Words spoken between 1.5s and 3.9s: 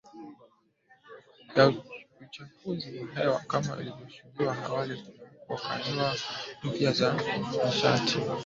ya uchafuzi wa hewa kama